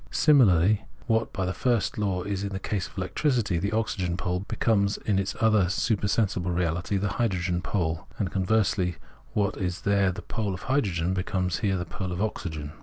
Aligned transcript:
Similarly, 0.09 0.85
what 1.05 1.31
by 1.31 1.45
the 1.45 1.53
first 1.53 1.99
law 1.99 2.23
is 2.23 2.41
in 2.41 2.49
the 2.49 2.59
case 2.59 2.87
of 2.87 2.97
electricity 2.97 3.59
the 3.59 3.71
oxygen 3.71 4.17
pole 4.17 4.39
becomes 4.39 4.97
in 4.97 5.19
its 5.19 5.35
other 5.39 5.69
supersensible 5.69 6.49
reahty 6.49 6.99
hydrogen 7.05 7.61
pole; 7.61 8.07
and 8.17 8.31
conversely, 8.31 8.95
what 9.33 9.57
is 9.57 9.81
there 9.81 10.11
the 10.11 10.23
pole 10.23 10.55
of 10.55 10.63
hydrogen, 10.63 11.13
becomes 11.13 11.59
here 11.59 11.77
the 11.77 11.85
pole 11.85 12.11
of 12.11 12.19
oxygen. 12.19 12.71